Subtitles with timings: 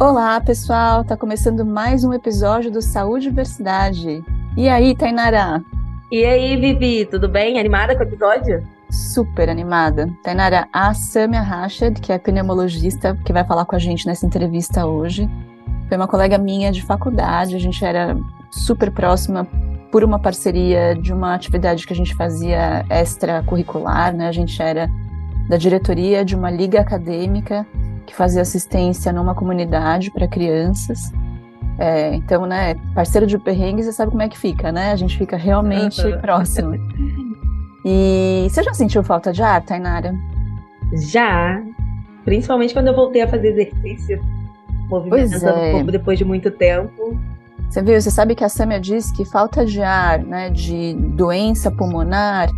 [0.00, 1.04] Olá, pessoal!
[1.04, 4.24] Tá começando mais um episódio do Saúde e Diversidade.
[4.56, 5.62] E aí, Tainara?
[6.10, 7.60] E aí, Vivi, tudo bem?
[7.60, 8.66] Animada com o episódio?
[8.90, 10.10] Super animada.
[10.22, 14.86] Tainara, a Samia Rashid, que é pneumologista, que vai falar com a gente nessa entrevista
[14.86, 15.28] hoje,
[15.86, 18.16] foi uma colega minha de faculdade, a gente era
[18.50, 19.46] super próxima
[19.92, 24.28] por uma parceria de uma atividade que a gente fazia extracurricular, né?
[24.28, 24.90] A gente era
[25.46, 27.66] da diretoria de uma liga acadêmica
[28.10, 31.12] que fazia assistência numa comunidade para crianças.
[31.78, 34.90] É, então, né, parceiro de perrengue, você sabe como é que fica, né?
[34.90, 36.20] A gente fica realmente uhum.
[36.20, 36.74] próximo.
[37.84, 40.12] E você já sentiu falta de ar, Tainara?
[41.12, 41.62] Já.
[42.24, 44.20] Principalmente quando eu voltei a fazer exercício,
[44.88, 45.68] movimentando é.
[45.68, 47.18] o corpo depois de muito tempo.
[47.70, 51.70] Você viu, você sabe que a Samia disse que falta de ar, né, de doença
[51.70, 52.50] pulmonar,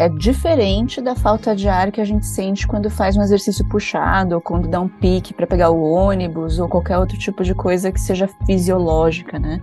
[0.00, 4.34] é diferente da falta de ar que a gente sente quando faz um exercício puxado,
[4.34, 7.92] ou quando dá um pique para pegar o ônibus, ou qualquer outro tipo de coisa
[7.92, 9.60] que seja fisiológica, né?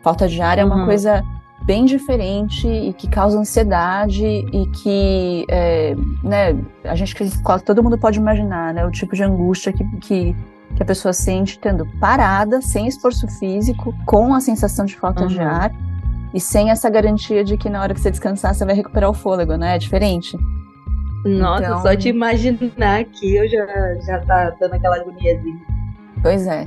[0.00, 0.84] Falta de ar é uma uhum.
[0.84, 1.24] coisa
[1.64, 7.16] bem diferente e que causa ansiedade e que, é, né, a gente,
[7.64, 10.36] todo mundo pode imaginar, né, o tipo de angústia que, que,
[10.76, 15.28] que a pessoa sente tendo parada, sem esforço físico, com a sensação de falta uhum.
[15.28, 15.72] de ar
[16.34, 19.14] e sem essa garantia de que na hora que você descansar você vai recuperar o
[19.14, 19.76] fôlego, né?
[19.76, 20.38] É diferente.
[21.24, 21.82] Nossa, então...
[21.82, 25.60] só de imaginar aqui eu já, já tá dando aquela agoniazinha.
[26.22, 26.66] Pois é.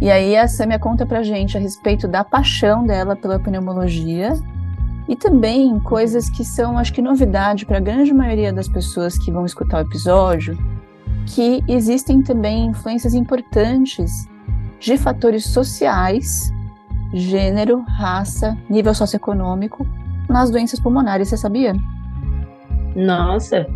[0.00, 4.32] E aí a Samia conta pra gente a respeito da paixão dela pela pneumologia
[5.08, 9.30] e também coisas que são, acho que novidade para a grande maioria das pessoas que
[9.30, 10.58] vão escutar o episódio,
[11.26, 14.10] que existem também influências importantes
[14.80, 16.52] de fatores sociais
[17.12, 19.86] gênero, raça, nível socioeconômico
[20.28, 21.74] nas doenças pulmonares, você sabia?
[22.96, 23.66] Nossa,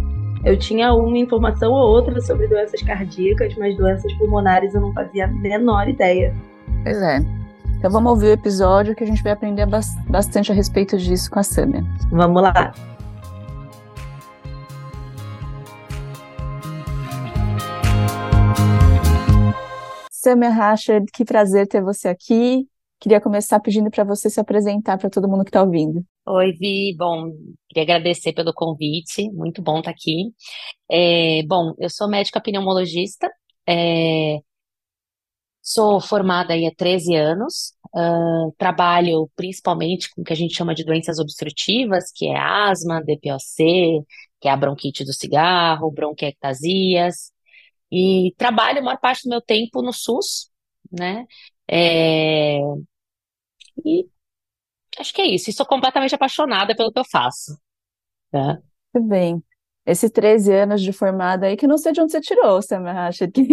[0.44, 5.24] eu tinha uma informação ou outra sobre doenças cardíacas, mas doenças pulmonares eu não fazia
[5.24, 6.34] a menor ideia.
[6.82, 7.18] Pois é.
[7.78, 9.66] Então vamos ouvir o episódio que a gente vai aprender
[10.08, 11.84] bastante a respeito disso com a Samia.
[12.10, 12.72] Vamos lá.
[20.10, 22.66] Samia Rashid, que prazer ter você aqui.
[22.98, 26.04] Queria começar pedindo para você se apresentar para todo mundo que está ouvindo.
[26.26, 26.96] Oi, Vi.
[26.96, 27.30] Bom,
[27.68, 29.30] queria agradecer pelo convite.
[29.32, 30.32] Muito bom estar tá aqui.
[30.90, 33.30] É, bom, eu sou médica pneumologista.
[33.68, 34.38] É,
[35.66, 37.74] sou formada aí há 13 anos.
[37.94, 43.02] Uh, trabalho principalmente com o que a gente chama de doenças obstrutivas, que é asma,
[43.02, 44.04] DPOC,
[44.40, 47.32] que é a bronquite do cigarro, bronquiectasias.
[47.90, 50.50] E trabalho a maior parte do meu tempo no SUS,
[50.90, 51.26] né?
[51.68, 52.60] É...
[53.84, 54.08] E
[54.98, 55.50] acho que é isso.
[55.50, 57.58] E sou completamente apaixonada pelo que eu faço.
[58.30, 58.58] Tá?
[58.94, 59.42] Muito bem.
[59.84, 62.90] Esses 13 anos de formada aí, que não sei de onde você tirou, você me
[62.90, 63.46] acha que...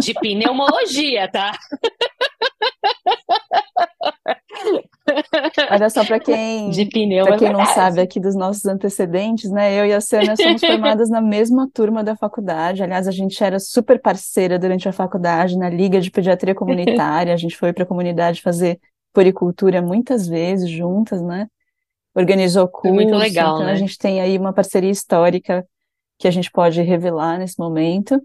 [0.00, 1.58] De pneumologia, tá?
[5.70, 8.64] Olha só, para quem, de pneu, pra é quem é não sabe aqui dos nossos
[8.66, 9.78] antecedentes, né?
[9.78, 12.82] Eu e a Sânia somos formadas na mesma turma da faculdade.
[12.82, 17.34] Aliás, a gente era super parceira durante a faculdade, na Liga de Pediatria Comunitária.
[17.34, 18.80] A gente foi para a comunidade fazer
[19.12, 21.48] poricultura muitas vezes juntas, né?
[22.14, 22.94] Organizou curso.
[22.94, 23.72] muito legal, então né?
[23.72, 25.66] a gente tem aí uma parceria histórica
[26.18, 28.20] que a gente pode revelar nesse momento.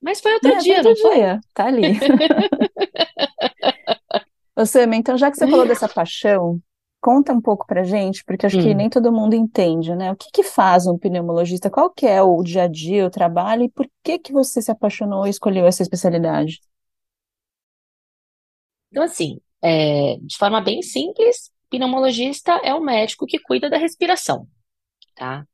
[0.00, 1.40] Mas foi outro é, dia, outro não dia.
[1.40, 1.50] Foi?
[1.54, 1.98] Tá ali.
[4.56, 6.60] Ô, Sam, então já que você falou dessa paixão,
[7.00, 8.62] conta um pouco pra gente, porque acho hum.
[8.62, 10.12] que nem todo mundo entende, né?
[10.12, 11.70] O que que faz um pneumologista?
[11.70, 14.70] Qual que é o dia a dia, o trabalho, e por que que você se
[14.70, 16.60] apaixonou e escolheu essa especialidade?
[18.90, 24.46] Então, assim, é, de forma bem simples, pneumologista é o médico que cuida da respiração,
[25.16, 25.46] tá?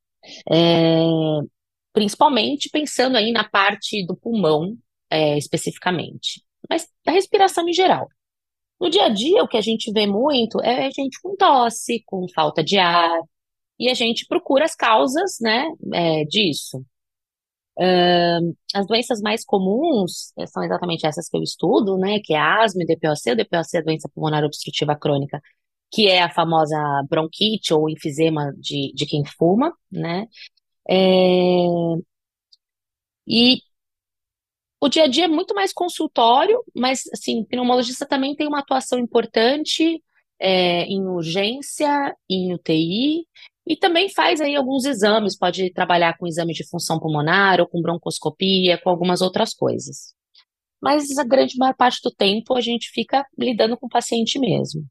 [0.50, 1.06] É,
[1.92, 4.76] principalmente pensando aí na parte do pulmão,
[5.08, 8.08] é, especificamente, mas da respiração em geral.
[8.80, 12.02] No dia a dia, o que a gente vê muito é a gente com tosse,
[12.06, 13.20] com falta de ar,
[13.78, 16.84] e a gente procura as causas, né, é, disso.
[17.78, 22.38] Uh, as doenças mais comuns eh, são exatamente essas que eu estudo, né, que é
[22.38, 23.30] asma e DPOC.
[23.32, 25.40] O DPOC é a doença pulmonar obstrutiva crônica,
[25.92, 26.76] que é a famosa
[27.08, 30.26] bronquite ou enfisema de, de quem fuma, né.
[30.90, 31.66] É,
[33.26, 33.60] e
[34.80, 38.98] o dia a dia é muito mais consultório, mas, assim, pneumologista também tem uma atuação
[38.98, 40.02] importante
[40.40, 43.26] é, em urgência, em UTI,
[43.66, 47.82] e também faz aí alguns exames, pode trabalhar com exame de função pulmonar ou com
[47.82, 50.14] broncoscopia, com algumas outras coisas.
[50.80, 54.86] Mas a grande maior parte do tempo a gente fica lidando com o paciente mesmo.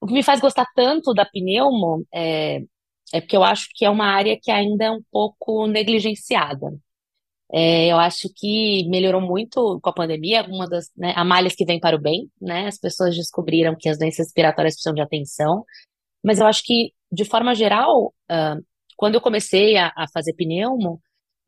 [0.00, 2.60] O que me faz gostar tanto da pneumo é,
[3.12, 6.78] é porque eu acho que é uma área que ainda é um pouco negligenciada.
[7.52, 11.80] É, eu acho que melhorou muito com a pandemia, uma das né, malhas que vem
[11.80, 12.66] para o bem, né?
[12.66, 15.64] As pessoas descobriram que as doenças respiratórias precisam de atenção,
[16.22, 18.62] mas eu acho que, de forma geral, uh,
[18.96, 21.00] quando eu comecei a, a fazer pneumo,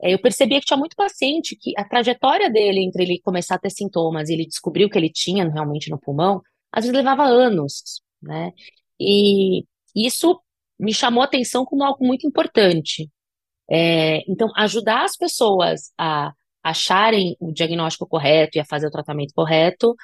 [0.02, 3.58] é, eu percebia que tinha muito paciente que a trajetória dele entre ele começar a
[3.58, 6.40] ter sintomas e ele descobriu que ele tinha realmente no pulmão,
[6.72, 8.52] às vezes levava anos, né?
[8.98, 9.64] E
[9.94, 10.40] isso
[10.78, 13.10] me chamou a atenção como algo muito importante.
[13.70, 16.32] É, então, ajudar as pessoas a
[16.62, 19.94] acharem o diagnóstico correto e a fazer o tratamento correto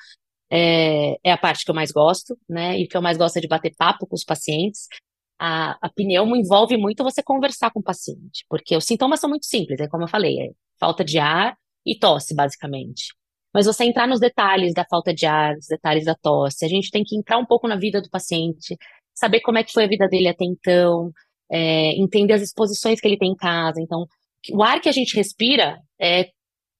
[0.50, 2.78] é, é, a parte que eu mais gosto, né?
[2.78, 4.86] E o que eu mais gosto é de bater papo com os pacientes.
[5.38, 9.78] A, a envolve muito você conversar com o paciente, porque os sintomas são muito simples,
[9.80, 13.14] é como eu falei, é falta de ar e tosse, basicamente.
[13.52, 16.90] Mas você entrar nos detalhes da falta de ar, nos detalhes da tosse, a gente
[16.90, 18.76] tem que entrar um pouco na vida do paciente,
[19.14, 21.10] saber como é que foi a vida dele até então,
[21.50, 23.80] é, entender as exposições que ele tem em casa.
[23.80, 24.06] Então,
[24.52, 26.30] o ar que a gente respira é,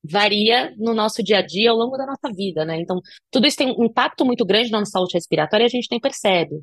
[0.04, 2.80] varia no nosso dia a dia ao longo da nossa vida, né?
[2.80, 5.88] Então, tudo isso tem um impacto muito grande na nossa saúde respiratória e a gente
[5.90, 6.60] nem percebe.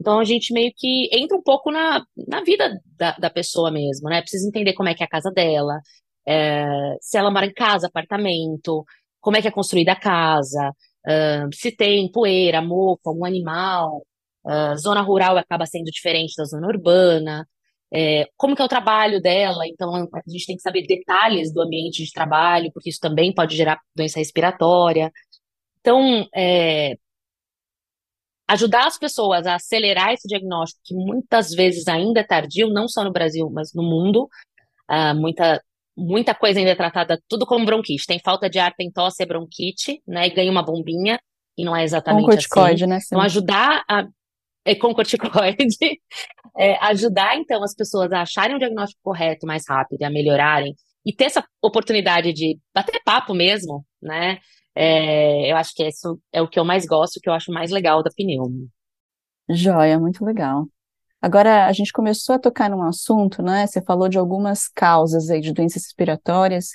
[0.00, 4.08] Então, a gente meio que entra um pouco na, na vida da, da pessoa mesmo,
[4.08, 4.20] né?
[4.20, 5.80] Precisa entender como é que é a casa dela,
[6.26, 6.66] é,
[7.00, 8.84] se ela mora em casa, apartamento,
[9.20, 10.72] como é que é construída a casa,
[11.52, 14.02] se tem poeira, mofo, algum animal,
[14.48, 17.46] uh, zona rural acaba sendo diferente da zona urbana,
[17.92, 21.62] é, como que é o trabalho dela, então a gente tem que saber detalhes do
[21.62, 25.10] ambiente de trabalho, porque isso também pode gerar doença respiratória.
[25.80, 26.96] Então, é,
[28.46, 33.04] ajudar as pessoas a acelerar esse diagnóstico, que muitas vezes ainda é tardio, não só
[33.04, 34.28] no Brasil, mas no mundo,
[34.90, 35.62] uh, muita,
[35.96, 38.06] muita coisa ainda é tratada tudo como bronquite.
[38.06, 40.26] Tem falta de ar, tem tosse, é bronquite, né?
[40.26, 41.18] E ganha uma bombinha,
[41.56, 42.90] e não é exatamente Com corticoide, assim.
[42.90, 42.98] né?
[43.04, 44.06] Então, ajudar a,
[44.80, 45.76] com corticoide,
[46.56, 50.74] é, ajudar então as pessoas a acharem o diagnóstico correto mais rápido a melhorarem,
[51.04, 54.38] e ter essa oportunidade de bater papo mesmo, né?
[54.74, 57.50] É, eu acho que isso é o que eu mais gosto, o que eu acho
[57.50, 58.68] mais legal da pneumo.
[59.48, 60.66] Joia, muito legal.
[61.20, 63.66] Agora, a gente começou a tocar num assunto, né?
[63.66, 66.72] Você falou de algumas causas aí de doenças respiratórias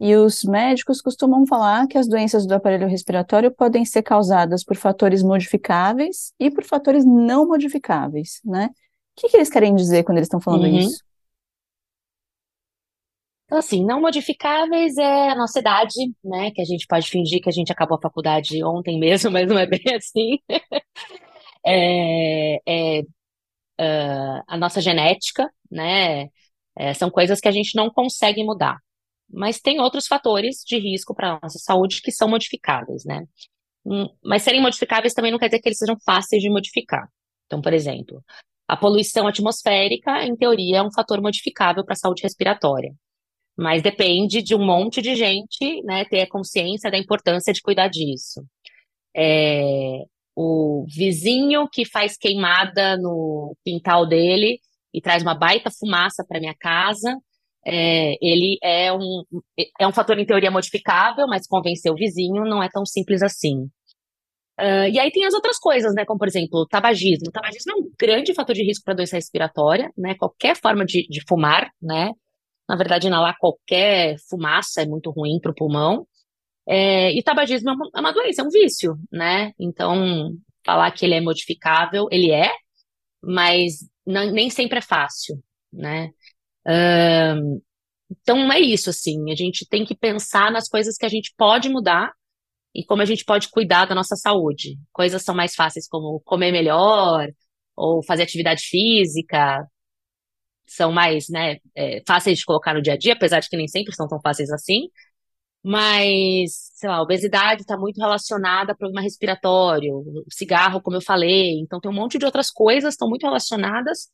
[0.00, 4.76] e os médicos costumam falar que as doenças do aparelho respiratório podem ser causadas por
[4.76, 8.70] fatores modificáveis e por fatores não modificáveis, né?
[9.18, 10.78] O que, que eles querem dizer quando eles estão falando Uhum.
[10.78, 11.02] isso?
[13.44, 15.94] Então, assim, não modificáveis é a nossa idade,
[16.24, 16.52] né?
[16.52, 19.58] Que a gente pode fingir que a gente acabou a faculdade ontem mesmo, mas não
[19.58, 20.38] é bem assim.
[21.66, 23.02] É, é,
[23.78, 26.28] ah, a nossa genética, né?
[26.76, 28.78] É, são coisas que a gente não consegue mudar.
[29.32, 33.24] Mas tem outros fatores de risco para a nossa saúde que são modificáveis, né?
[33.84, 37.08] Hum, Mas serem modificáveis também não quer dizer que eles sejam fáceis de modificar.
[37.46, 38.22] Então, por exemplo,
[38.68, 42.94] a poluição atmosférica, em teoria, é um fator modificável para a saúde respiratória.
[43.56, 47.88] Mas depende de um monte de gente, né, ter a consciência da importância de cuidar
[47.88, 48.44] disso.
[49.14, 50.04] É,
[50.36, 54.60] o vizinho que faz queimada no quintal dele
[54.94, 57.16] e traz uma baita fumaça para minha casa,
[57.66, 59.22] é, ele é um,
[59.80, 63.68] é um fator em teoria modificável, mas convencer o vizinho não é tão simples assim.
[64.58, 66.04] Ah, e aí tem as outras coisas, né?
[66.04, 67.28] Como, por exemplo, tabagismo.
[67.28, 70.14] O tabagismo é um grande fator de risco para doença respiratória, né?
[70.16, 72.12] Qualquer forma de, de fumar, né?
[72.68, 76.06] Na verdade, inalar qualquer fumaça é muito ruim para o pulmão.
[76.68, 79.52] É, e tabagismo é uma, é uma doença, é um vício, né?
[79.58, 80.32] Então,
[80.64, 82.50] falar que ele é modificável, ele é,
[83.22, 83.74] mas
[84.06, 85.36] não- nem sempre é fácil,
[85.72, 86.10] né?
[88.10, 91.68] Então é isso, assim, a gente tem que pensar nas coisas que a gente pode
[91.68, 92.12] mudar
[92.74, 94.78] e como a gente pode cuidar da nossa saúde.
[94.92, 97.28] Coisas são mais fáceis como comer melhor
[97.76, 99.66] ou fazer atividade física,
[100.66, 103.66] são mais, né, é, fáceis de colocar no dia a dia, apesar de que nem
[103.68, 104.88] sempre são tão fáceis assim.
[105.62, 111.60] Mas, sei lá, a obesidade está muito relacionada a problema respiratório, cigarro, como eu falei.
[111.60, 114.08] Então, tem um monte de outras coisas que estão muito relacionadas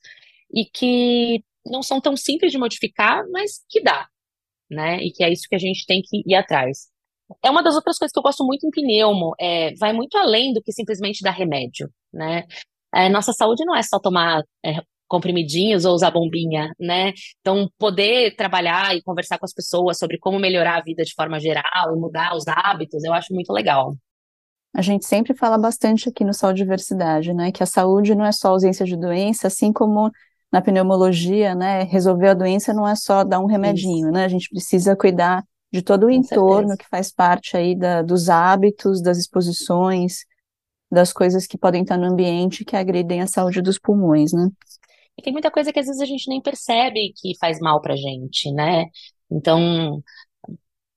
[0.52, 4.06] e que não são tão simples de modificar, mas que dá,
[4.70, 4.98] né?
[5.02, 6.88] E que é isso que a gente tem que ir atrás.
[7.42, 10.52] É uma das outras coisas que eu gosto muito em pneumo, é, vai muito além
[10.52, 12.44] do que simplesmente dar remédio, né?
[12.94, 17.12] É, nossa saúde não é só tomar é, comprimidinhos ou usar bombinha, né?
[17.40, 21.38] Então, poder trabalhar e conversar com as pessoas sobre como melhorar a vida de forma
[21.40, 23.94] geral e mudar os hábitos, eu acho muito legal.
[24.74, 27.50] A gente sempre fala bastante aqui no Saúde Diversidade, né?
[27.50, 30.10] Que a saúde não é só ausência de doença, assim como
[30.52, 31.82] na pneumologia, né?
[31.84, 34.24] Resolver a doença não é só dar um remedinho, né?
[34.24, 36.76] A gente precisa cuidar de todo o Com entorno certeza.
[36.76, 40.24] que faz parte aí da, dos hábitos, das exposições,
[40.90, 44.48] das coisas que podem estar no ambiente que agridem a saúde dos pulmões, né?
[45.18, 47.96] E tem muita coisa que às vezes a gente nem percebe que faz mal pra
[47.96, 48.86] gente, né?
[49.30, 50.02] Então,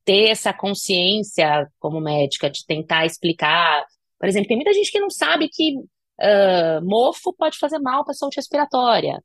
[0.06, 3.86] ter essa consciência como médica de tentar explicar.
[4.20, 8.12] Por exemplo, tem muita gente que não sabe que uh, mofo pode fazer mal para
[8.12, 9.22] a saúde respiratória.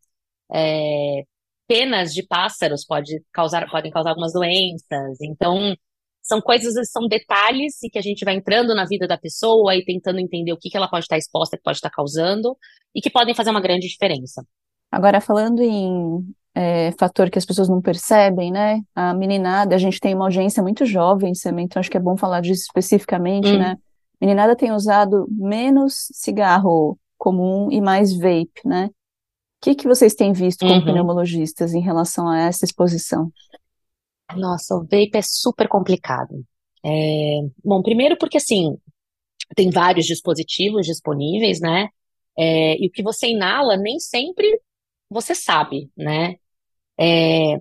[0.52, 1.22] É,
[1.66, 5.20] penas de pássaros pode causar, podem causar algumas doenças.
[5.22, 5.74] Então,
[6.22, 9.84] são coisas, são detalhes e que a gente vai entrando na vida da pessoa e
[9.84, 12.56] tentando entender o que, que ela pode estar exposta, que pode estar causando,
[12.94, 14.42] e que podem fazer uma grande diferença.
[14.90, 16.24] Agora, falando em
[16.54, 18.80] é, fator que as pessoas não percebem, né?
[18.94, 22.16] A meninada, a gente tem uma audiência muito jovem também, então acho que é bom
[22.16, 23.58] falar disso especificamente, hum.
[23.58, 23.76] né?
[24.20, 28.88] Meninada tem usado menos cigarro comum e mais vape, né?
[29.64, 30.84] O que, que vocês têm visto como uhum.
[30.84, 33.32] pneumologistas em relação a essa exposição?
[34.36, 36.44] Nossa, o vape é super complicado.
[36.84, 38.76] É, bom, primeiro porque assim,
[39.56, 41.88] tem vários dispositivos disponíveis, né?
[42.38, 44.60] É, e o que você inala nem sempre
[45.08, 46.34] você sabe, né?
[47.00, 47.58] É,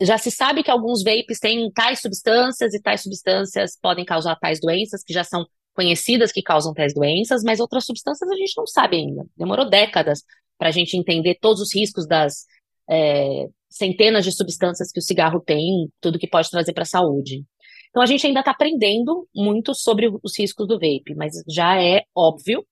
[0.00, 4.60] já se sabe que alguns vapes têm tais substâncias e tais substâncias podem causar tais
[4.60, 5.44] doenças, que já são
[5.76, 9.24] conhecidas que causam tais doenças, mas outras substâncias a gente não sabe ainda.
[9.36, 10.22] Demorou décadas
[10.58, 12.46] para a gente entender todos os riscos das
[12.90, 17.44] é, centenas de substâncias que o cigarro tem, tudo que pode trazer para a saúde.
[17.90, 22.02] Então a gente ainda está aprendendo muito sobre os riscos do vape, mas já é
[22.14, 22.66] óbvio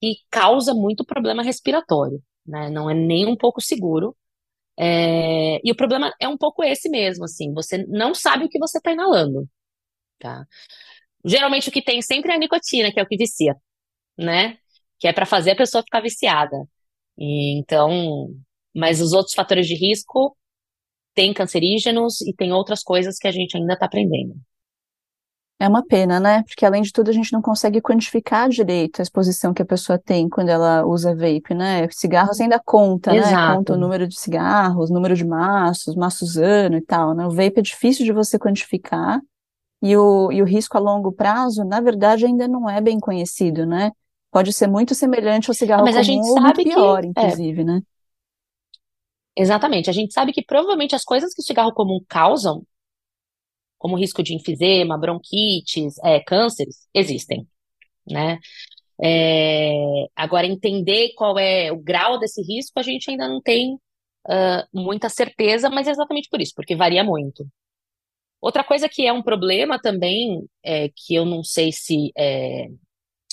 [0.00, 2.70] que causa muito problema respiratório, né?
[2.70, 4.16] Não é nem um pouco seguro.
[4.78, 5.60] É...
[5.64, 8.78] E o problema é um pouco esse mesmo, assim, você não sabe o que você
[8.78, 9.48] está inalando,
[10.18, 10.44] tá?
[11.24, 13.56] Geralmente o que tem sempre é a nicotina, que é o que vicia,
[14.16, 14.58] né?
[14.98, 16.56] Que é para fazer a pessoa ficar viciada.
[17.16, 18.28] E, então,
[18.74, 20.36] mas os outros fatores de risco
[21.14, 24.34] tem cancerígenos e tem outras coisas que a gente ainda está aprendendo.
[25.58, 26.42] É uma pena, né?
[26.42, 29.96] Porque além de tudo a gente não consegue quantificar direito a exposição que a pessoa
[29.96, 31.88] tem quando ela usa vape, né?
[31.90, 33.34] Cigarros ainda conta, Exato.
[33.34, 33.54] né?
[33.54, 37.24] Conta o número de cigarros, número de maços, maços ano e tal, né?
[37.24, 39.20] O vape é difícil de você quantificar
[39.84, 43.66] e o, e o risco a longo prazo, na verdade, ainda não é bem conhecido,
[43.66, 43.92] né?
[44.30, 47.10] Pode ser muito semelhante ao cigarro Mas comum a gente ou sabe pior, que, é.
[47.10, 47.64] inclusive, é.
[47.64, 47.82] né?
[49.36, 49.90] Exatamente.
[49.90, 52.62] A gente sabe que provavelmente as coisas que o cigarro comum causam,
[53.76, 57.46] como risco de enfisema, bronquites, é, cânceres, existem,
[58.10, 58.38] né?
[59.02, 64.66] É, agora, entender qual é o grau desse risco, a gente ainda não tem uh,
[64.72, 67.46] muita certeza, mas é exatamente por isso, porque varia muito.
[68.44, 72.66] Outra coisa que é um problema também, é, que eu não sei se é,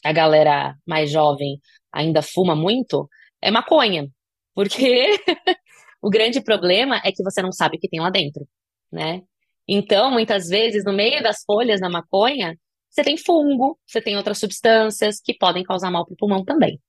[0.03, 1.59] a galera mais jovem
[1.91, 3.09] ainda fuma muito,
[3.41, 4.07] é maconha.
[4.53, 5.07] Porque
[6.01, 8.47] O grande problema é que você não sabe o que tem lá dentro,
[8.91, 9.21] né?
[9.67, 12.57] Então, muitas vezes, no meio das folhas da maconha,
[12.89, 16.81] você tem fungo, você tem outras substâncias que podem causar mal para o pulmão também,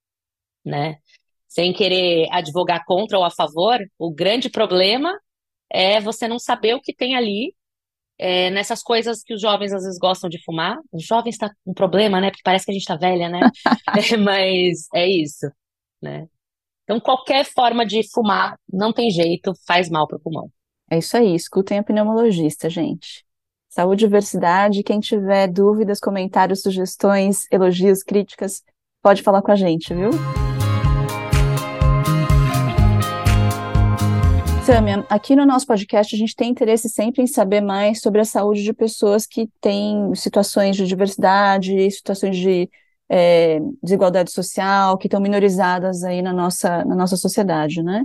[0.64, 0.96] né?
[1.46, 5.12] Sem querer advogar contra ou a favor, o grande problema
[5.70, 7.54] é você não saber o que tem ali
[8.22, 10.78] é, nessas coisas que os jovens às vezes gostam de fumar.
[10.92, 12.30] Os jovens tá com um problema, né?
[12.30, 13.40] Porque parece que a gente tá velha, né?
[13.96, 15.50] é, mas é isso,
[16.00, 16.28] né?
[16.84, 20.50] Então, qualquer forma de fumar, não tem jeito, faz mal para o pulmão.
[20.88, 23.24] É isso aí, escutem a pneumologista, gente.
[23.68, 28.62] Saúde e diversidade, quem tiver dúvidas, comentários, sugestões, elogios, críticas,
[29.02, 30.10] pode falar com a gente, viu?
[34.64, 38.24] Samia, aqui no nosso podcast a gente tem interesse sempre em saber mais sobre a
[38.24, 42.70] saúde de pessoas que têm situações de diversidade, situações de
[43.08, 48.04] é, desigualdade social, que estão minorizadas aí na nossa, na nossa sociedade, né?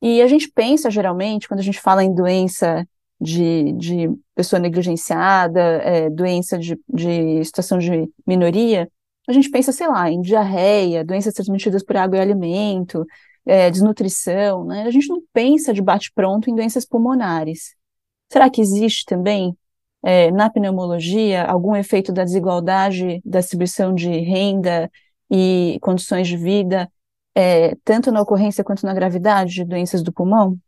[0.00, 2.86] E a gente pensa, geralmente, quando a gente fala em doença
[3.20, 8.88] de, de pessoa negligenciada, é, doença de, de situação de minoria,
[9.28, 13.04] a gente pensa, sei lá, em diarreia, doenças transmitidas por água e alimento,
[13.48, 14.82] é, desnutrição, né?
[14.82, 17.74] A gente não pensa de bate-pronto em doenças pulmonares.
[18.30, 19.56] Será que existe também
[20.04, 24.90] é, na pneumologia algum efeito da desigualdade da distribuição de renda
[25.30, 26.92] e condições de vida,
[27.34, 30.58] é, tanto na ocorrência quanto na gravidade de doenças do pulmão?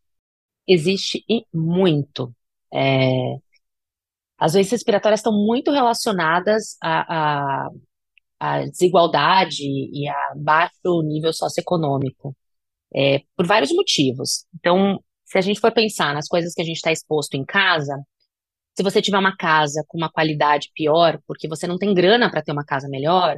[0.66, 2.34] Existe e muito.
[2.72, 3.36] É,
[4.38, 7.68] as doenças respiratórias estão muito relacionadas à, à,
[8.38, 12.34] à desigualdade e a baixo nível socioeconômico,
[12.94, 14.46] é, por vários motivos.
[14.58, 17.94] Então, se a gente for pensar nas coisas que a gente está exposto em casa,
[18.76, 22.42] se você tiver uma casa com uma qualidade pior, porque você não tem grana para
[22.42, 23.36] ter uma casa melhor,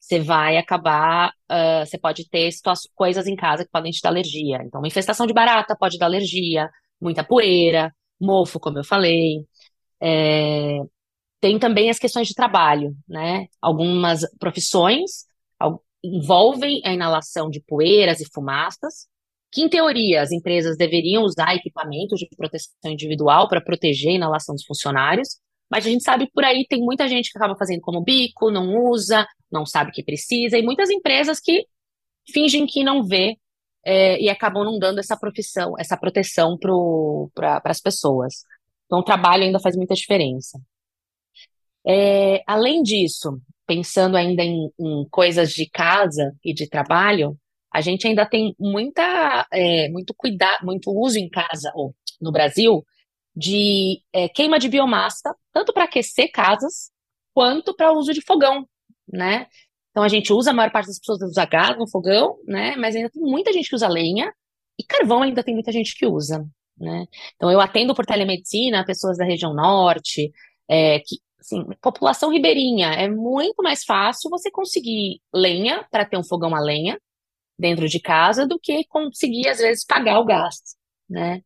[0.00, 2.50] você vai acabar, uh, você pode ter
[2.94, 4.58] coisas em casa que podem te dar alergia.
[4.64, 6.68] Então, uma infestação de barata pode dar alergia,
[7.00, 9.44] muita poeira, mofo, como eu falei.
[10.00, 10.78] É,
[11.40, 13.46] tem também as questões de trabalho, né?
[13.60, 15.26] Algumas profissões
[16.16, 19.06] envolvem a inalação de poeiras e fumaças,
[19.50, 24.54] que, em teoria, as empresas deveriam usar equipamentos de proteção individual para proteger a inalação
[24.54, 25.38] dos funcionários,
[25.70, 28.74] mas a gente sabe por aí tem muita gente que acaba fazendo como bico, não
[28.90, 31.66] usa, não sabe que precisa, e muitas empresas que
[32.32, 33.36] fingem que não vê
[33.84, 38.42] é, e acabam não dando essa profissão, essa proteção para as pessoas.
[38.86, 40.60] Então, o trabalho ainda faz muita diferença.
[41.86, 47.38] É, além disso, pensando ainda em, em, coisas de casa e de trabalho,
[47.70, 52.82] a gente ainda tem muita, é, muito cuidado, muito uso em casa, ou no Brasil,
[53.36, 56.90] de é, queima de biomassa, tanto para aquecer casas,
[57.34, 58.66] quanto para uso de fogão,
[59.06, 59.46] né?
[59.90, 62.74] Então a gente usa, a maior parte das pessoas usa gás no fogão, né?
[62.76, 64.32] Mas ainda tem muita gente que usa lenha,
[64.78, 66.42] e carvão ainda tem muita gente que usa,
[66.78, 67.04] né?
[67.36, 70.32] Então eu atendo por telemedicina pessoas da região norte,
[70.68, 76.24] é, que assim, população ribeirinha, é muito mais fácil você conseguir lenha para ter um
[76.24, 77.00] fogão a lenha
[77.58, 80.76] dentro de casa do que conseguir, às vezes, pagar o gasto,
[81.08, 81.42] né?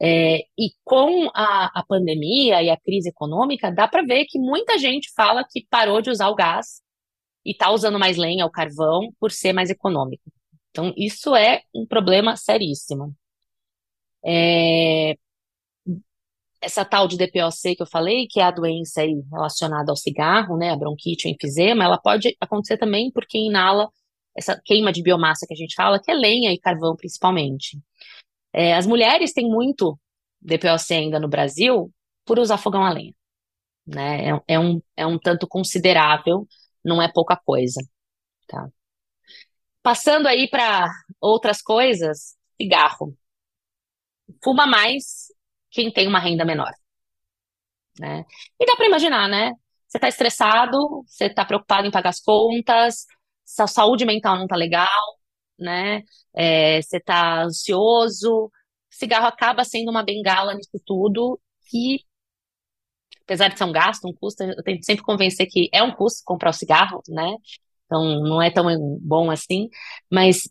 [0.00, 4.78] É, e com a, a pandemia e a crise econômica, dá para ver que muita
[4.78, 6.82] gente fala que parou de usar o gás
[7.44, 10.30] e está usando mais lenha ou carvão por ser mais econômico.
[10.70, 13.14] Então, isso é um problema seríssimo.
[14.24, 15.16] É,
[16.60, 20.70] essa tal de DPOC que eu falei, que é a doença relacionada ao cigarro, né,
[20.70, 23.88] a bronquite, o enfisema, ela pode acontecer também porque inala
[24.36, 27.78] essa queima de biomassa que a gente fala, que é lenha e carvão principalmente.
[28.52, 29.98] É, as mulheres têm muito
[30.40, 31.92] DPOC ainda no Brasil
[32.24, 33.14] por usar fogão a lenha.
[33.86, 34.30] Né?
[34.30, 36.46] É, é, um, é um tanto considerável,
[36.84, 37.80] não é pouca coisa.
[38.46, 38.68] Tá?
[39.82, 40.88] Passando aí para
[41.20, 43.16] outras coisas, cigarro.
[44.42, 45.26] Fuma mais
[45.76, 46.72] quem tem uma renda menor.
[48.00, 48.24] Né?
[48.58, 49.52] E dá para imaginar, né?
[49.86, 53.06] Você está estressado, você está preocupado em pagar as contas,
[53.44, 54.88] sua saúde mental não está legal,
[55.58, 56.02] né?
[56.34, 58.50] É, você está ansioso.
[58.90, 61.38] Cigarro acaba sendo uma bengala nisso tudo
[61.70, 62.00] que,
[63.22, 66.22] apesar de ser um gasto, um custo, eu tento sempre convencer que é um custo
[66.24, 67.36] comprar o cigarro, né?
[67.86, 68.66] Então, não é tão
[69.00, 69.68] bom assim,
[70.10, 70.48] mas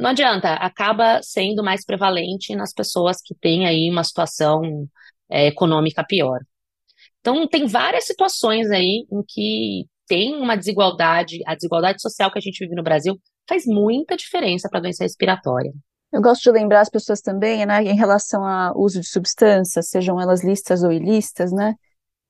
[0.00, 4.88] não adianta, acaba sendo mais prevalente nas pessoas que têm aí uma situação
[5.30, 6.40] é, econômica pior.
[7.20, 12.42] Então, tem várias situações aí em que tem uma desigualdade, a desigualdade social que a
[12.42, 15.72] gente vive no Brasil faz muita diferença para a doença respiratória.
[16.12, 20.20] Eu gosto de lembrar as pessoas também, né, em relação ao uso de substâncias, sejam
[20.20, 21.76] elas listas ou ilícitas, né,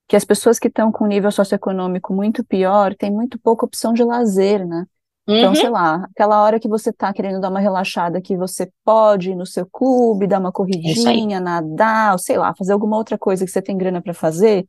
[0.07, 4.03] que as pessoas que estão com nível socioeconômico muito pior têm muito pouca opção de
[4.03, 4.85] lazer, né?
[5.29, 5.55] Então, uhum.
[5.55, 9.37] sei lá, aquela hora que você está querendo dar uma relaxada, que você pode ir
[9.37, 13.51] no seu clube, dar uma corridinha, nadar, ou sei lá, fazer alguma outra coisa que
[13.51, 14.67] você tem grana para fazer,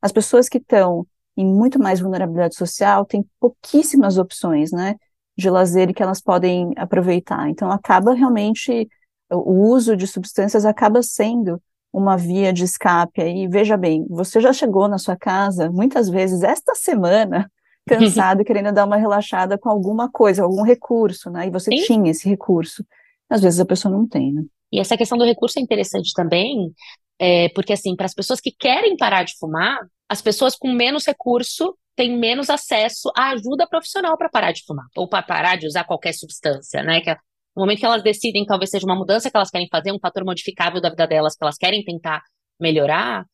[0.00, 4.96] as pessoas que estão em muito mais vulnerabilidade social têm pouquíssimas opções, né,
[5.36, 7.48] de lazer que elas podem aproveitar.
[7.48, 8.88] Então, acaba realmente,
[9.30, 11.60] o uso de substâncias acaba sendo
[11.92, 13.48] uma via de escape aí.
[13.48, 17.50] Veja bem, você já chegou na sua casa muitas vezes esta semana
[17.86, 21.46] cansado, querendo dar uma relaxada com alguma coisa, algum recurso, né?
[21.46, 21.84] E você Sim.
[21.84, 22.84] tinha esse recurso.
[23.28, 24.42] Às vezes a pessoa não tem, né?
[24.72, 26.72] E essa questão do recurso é interessante também,
[27.18, 31.06] é, porque assim, para as pessoas que querem parar de fumar, as pessoas com menos
[31.06, 35.66] recurso têm menos acesso à ajuda profissional para parar de fumar, ou para parar de
[35.66, 37.00] usar qualquer substância, né?
[37.00, 37.12] Que
[37.56, 40.24] no momento que elas decidem, talvez seja uma mudança que elas querem fazer, um fator
[40.24, 42.22] modificável da vida delas que elas querem tentar
[42.58, 43.26] melhorar,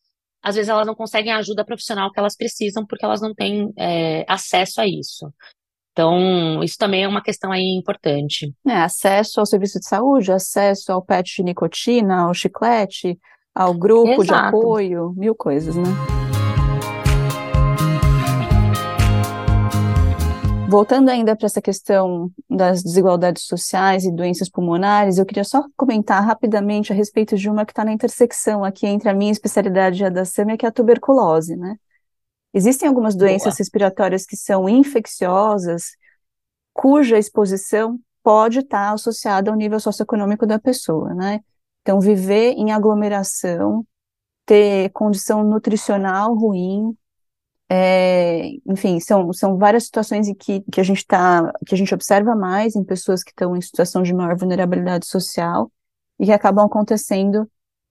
[0.47, 3.73] às vezes elas não conseguem a ajuda profissional que elas precisam porque elas não têm
[3.77, 5.29] é, acesso a isso.
[5.91, 8.55] Então, isso também é uma questão aí importante.
[8.65, 13.19] É, acesso ao serviço de saúde, acesso ao PET de nicotina, ao chiclete,
[13.53, 14.25] ao grupo Exato.
[14.25, 16.26] de apoio, mil coisas, né?
[20.69, 26.25] Voltando ainda para essa questão das desigualdades sociais e doenças pulmonares, eu queria só comentar
[26.25, 30.05] rapidamente a respeito de uma que está na intersecção aqui entre a minha especialidade e
[30.05, 31.77] a da SAMIA, que é a tuberculose, né?
[32.53, 33.59] Existem algumas doenças Boa.
[33.59, 35.91] respiratórias que são infecciosas,
[36.73, 41.41] cuja exposição pode estar tá associada ao nível socioeconômico da pessoa, né?
[41.83, 43.87] Então, viver em aglomeração,
[44.45, 46.97] ter condição nutricional ruim,
[47.69, 51.93] é, enfim, são, são várias situações em que, que a gente tá, que a gente
[51.93, 55.71] observa mais em pessoas que estão em situação de maior vulnerabilidade social
[56.19, 57.51] e que acabam acontecendo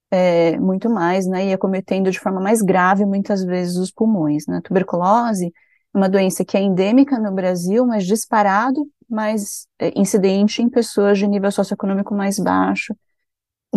[0.10, 4.62] é, muito mais, né, e acometendo de forma mais grave muitas vezes os pulmões, né.
[4.64, 10.70] Tuberculose é uma doença que é endêmica no Brasil, mas disparado mais é, incidente em
[10.70, 12.96] pessoas de nível socioeconômico mais baixo,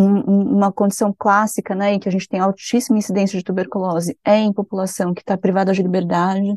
[0.02, 4.36] um, uma condição clássica, né, em que a gente tem altíssima incidência de tuberculose, é
[4.38, 6.54] em população que está privada de liberdade,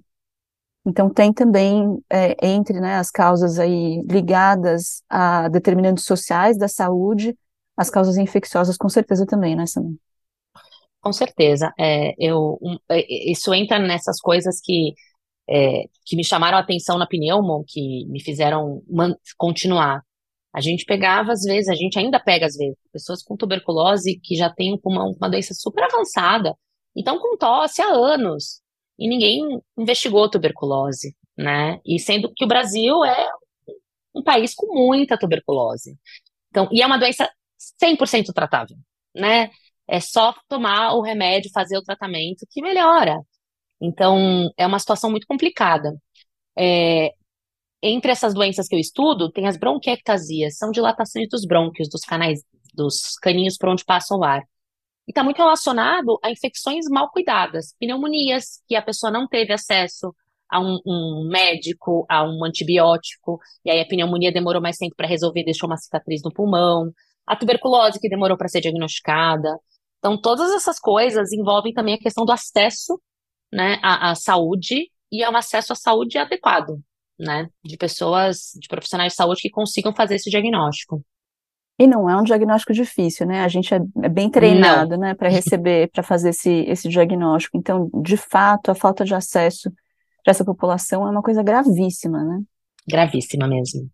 [0.86, 7.38] Então tem também é, entre né, as causas aí ligadas a determinantes sociais da saúde,
[7.78, 9.98] as causas infecciosas com certeza também, né, Samir?
[11.02, 11.74] Com certeza.
[11.80, 14.94] É, eu, um, é, isso entra nessas coisas que,
[15.50, 18.84] é, que me chamaram a atenção na pneumo, que me fizeram
[19.38, 20.04] continuar.
[20.54, 24.36] A gente pegava, às vezes, a gente ainda pega, às vezes, pessoas com tuberculose que
[24.36, 26.56] já têm uma, uma doença super avançada,
[26.96, 28.62] então com tosse há anos,
[29.00, 31.80] e ninguém investigou tuberculose, né?
[31.86, 33.30] E sendo que o Brasil é
[34.14, 35.98] um país com muita tuberculose.
[36.50, 37.30] Então, e é uma doença
[37.82, 38.78] 100% tratável,
[39.16, 39.50] né?
[39.88, 43.20] É só tomar o remédio, fazer o tratamento que melhora.
[43.82, 45.98] Então, é uma situação muito complicada.
[46.58, 47.14] É,
[47.82, 52.44] entre essas doenças que eu estudo, tem as bronquiectasias, são dilatações dos brônquios, dos canais,
[52.74, 54.42] dos caninhos por onde passa o ar.
[55.08, 60.14] E está muito relacionado a infecções mal cuidadas, pneumonias, que a pessoa não teve acesso
[60.50, 65.08] a um, um médico, a um antibiótico, e aí a pneumonia demorou mais tempo para
[65.08, 66.92] resolver, deixou uma cicatriz no pulmão,
[67.26, 69.58] a tuberculose que demorou para ser diagnosticada.
[69.98, 73.02] Então, todas essas coisas envolvem também a questão do acesso
[73.52, 76.80] né, à, à saúde e ao acesso à saúde adequado,
[77.22, 81.04] né, de pessoas, de profissionais de saúde que consigam fazer esse diagnóstico.
[81.80, 83.44] E não é um diagnóstico difícil, né?
[83.44, 85.00] A gente é, é bem treinado, não.
[85.00, 87.58] né, para receber, para fazer esse, esse diagnóstico.
[87.58, 89.72] Então, de fato, a falta de acesso
[90.24, 92.42] para essa população é uma coisa gravíssima, né?
[92.88, 93.90] Gravíssima mesmo.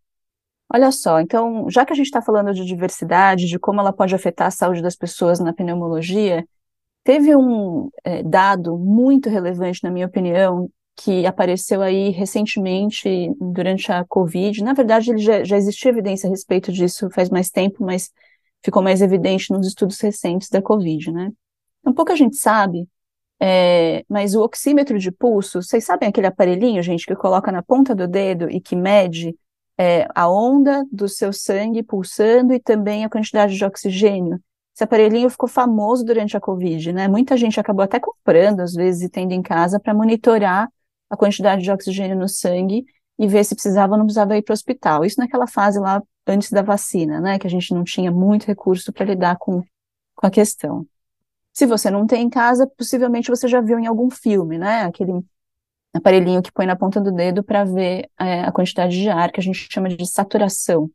[0.74, 4.14] Olha só, então, já que a gente está falando de diversidade, de como ela pode
[4.14, 6.46] afetar a saúde das pessoas na pneumologia,
[7.06, 14.04] teve um é, dado muito relevante, na minha opinião, que apareceu aí recentemente durante a
[14.04, 14.64] Covid.
[14.64, 18.12] Na verdade, ele já, já existia evidência a respeito disso faz mais tempo, mas
[18.64, 21.32] ficou mais evidente nos estudos recentes da Covid, né?
[21.86, 22.90] Um pouco a gente sabe,
[23.40, 27.94] é, mas o oxímetro de pulso, vocês sabem aquele aparelhinho, gente, que coloca na ponta
[27.94, 29.36] do dedo e que mede
[29.78, 34.42] é, a onda do seu sangue pulsando e também a quantidade de oxigênio.
[34.74, 37.08] Esse aparelhinho ficou famoso durante a Covid, né?
[37.08, 40.68] Muita gente acabou até comprando, às vezes, e tendo em casa para monitorar
[41.10, 42.86] a quantidade de oxigênio no sangue
[43.18, 45.04] e ver se precisava ou não precisava ir para o hospital.
[45.04, 47.40] Isso naquela fase lá antes da vacina, né?
[47.40, 49.64] Que a gente não tinha muito recurso para lidar com,
[50.16, 50.86] com a questão.
[51.54, 54.84] Se você não tem em casa, possivelmente você já viu em algum filme, né?
[54.84, 55.14] Aquele
[55.94, 59.40] aparelhinho que põe na ponta do dedo para ver é, a quantidade de ar que
[59.40, 60.92] a gente chama de saturação.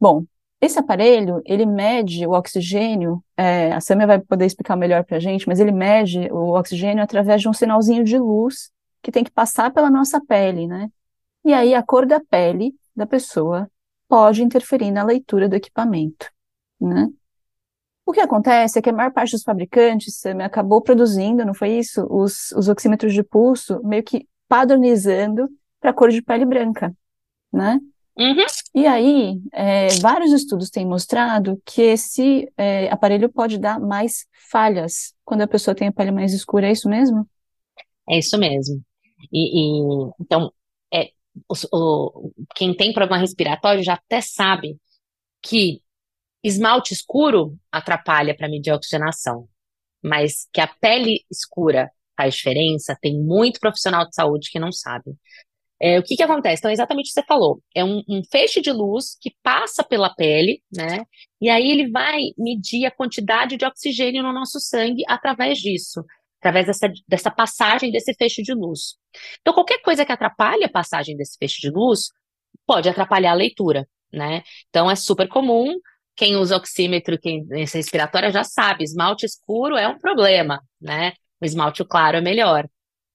[0.00, 0.24] Bom,
[0.60, 5.20] esse aparelho, ele mede o oxigênio, é, a Samia vai poder explicar melhor para a
[5.20, 8.70] gente, mas ele mede o oxigênio através de um sinalzinho de luz
[9.06, 10.90] que tem que passar pela nossa pele, né?
[11.44, 13.70] E aí a cor da pele da pessoa
[14.08, 16.28] pode interferir na leitura do equipamento,
[16.80, 17.08] né?
[18.04, 22.04] O que acontece é que a maior parte dos fabricantes acabou produzindo, não foi isso?
[22.10, 25.48] Os, os oxímetros de pulso meio que padronizando
[25.80, 26.92] para cor de pele branca,
[27.52, 27.78] né?
[28.18, 28.46] Uhum.
[28.74, 35.14] E aí, é, vários estudos têm mostrado que esse é, aparelho pode dar mais falhas
[35.24, 37.24] quando a pessoa tem a pele mais escura, é isso mesmo?
[38.08, 38.82] É isso mesmo.
[39.32, 40.52] E, e então,
[40.92, 41.10] é,
[41.48, 44.78] o, o, quem tem problema respiratório já até sabe
[45.42, 45.82] que
[46.46, 49.48] Esmalte escuro atrapalha para medir a oxigenação,
[50.00, 55.10] mas que a pele escura faz diferença, tem muito profissional de saúde que não sabe.
[55.80, 56.60] É, o que, que acontece?
[56.60, 57.60] Então, é exatamente o que você falou.
[57.74, 61.04] É um, um, feixe de luz que passa pela pele, né?
[61.40, 66.04] E aí ele vai medir a quantidade de oxigênio no nosso sangue através disso,
[66.46, 68.94] através dessa, dessa passagem desse feixe de luz.
[69.40, 72.10] Então, qualquer coisa que atrapalhe a passagem desse feixe de luz
[72.64, 74.42] pode atrapalhar a leitura, né?
[74.68, 75.74] Então, é super comum
[76.14, 81.12] quem usa oxímetro, quem essa respiratória já sabe, esmalte escuro é um problema, né?
[81.40, 82.66] O esmalte claro é melhor.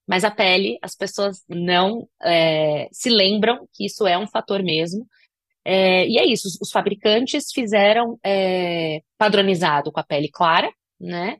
[0.08, 5.08] Mas a pele, as pessoas não é, se lembram que isso é um fator mesmo.
[5.64, 11.38] É, e é isso, os, fabricantes fizeram é, padronizado com a pele clara, né?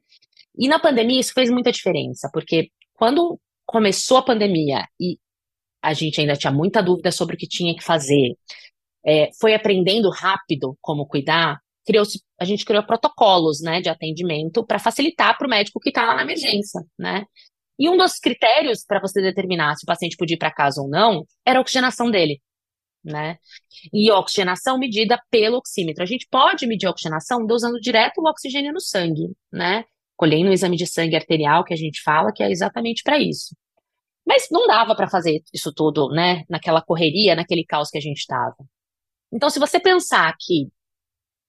[0.58, 5.18] E na pandemia isso fez muita diferença, porque quando começou a pandemia e
[5.82, 8.36] a gente ainda tinha muita dúvida sobre o que tinha que fazer,
[9.06, 12.06] é, foi aprendendo rápido como cuidar, criou
[12.40, 16.16] a gente criou protocolos né, de atendimento para facilitar para o médico que está lá
[16.16, 17.26] na emergência, né?
[17.80, 20.88] E um dos critérios para você determinar se o paciente podia ir para casa ou
[20.88, 22.40] não era a oxigenação dele,
[23.04, 23.38] né?
[23.92, 26.04] E oxigenação medida pelo oxímetro.
[26.04, 29.86] A gente pode medir a oxigenação dosando direto o oxigênio no sangue, né?
[30.22, 33.56] Colhendo o exame de sangue arterial que a gente fala, que é exatamente para isso.
[34.24, 36.44] Mas não dava para fazer isso tudo, né?
[36.48, 38.56] Naquela correria, naquele caos que a gente estava.
[39.34, 40.68] Então, se você pensar que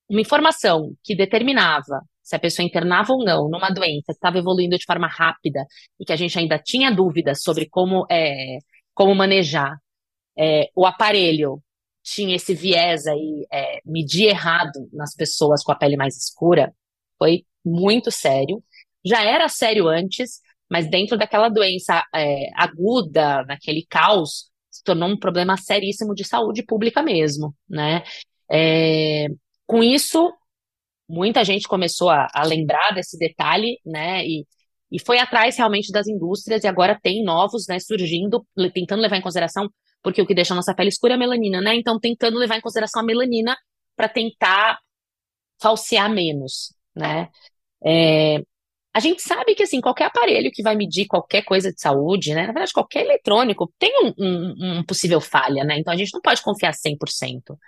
[0.09, 4.79] uma informação que determinava se a pessoa internava ou não numa doença que estava evoluindo
[4.79, 5.67] de forma rápida
[6.01, 8.57] e que a gente ainda tinha dúvidas sobre como é,
[8.95, 9.77] como manejar.
[10.35, 11.63] É, o aparelho
[12.03, 16.75] tinha esse viés aí, é, medir errado nas pessoas com a pele mais escura,
[17.23, 18.61] foi muito sério.
[19.05, 25.19] Já era sério antes, mas dentro daquela doença é, aguda, naquele caos, se tornou um
[25.19, 28.03] problema seríssimo de saúde pública mesmo, né?
[28.51, 29.29] É,
[29.67, 30.33] com isso,
[31.09, 34.27] muita gente começou a, a, lembrar desse detalhe, né?
[34.27, 34.45] E,
[34.91, 39.23] e foi atrás realmente das indústrias, e agora tem novos, né, surgindo, tentando levar em
[39.23, 39.69] consideração,
[40.03, 41.75] porque o que deixa a nossa pele escura é a melanina, né?
[41.77, 43.57] Então, tentando levar em consideração a melanina
[43.97, 44.79] para tentar
[45.61, 47.29] falsear menos, né?
[47.85, 48.39] É,
[48.95, 52.43] a gente sabe que, assim, qualquer aparelho que vai medir qualquer coisa de saúde, né?
[52.43, 55.79] Na verdade, qualquer eletrônico tem um, um, um possível falha, né?
[55.79, 57.59] Então, a gente não pode confiar 100%.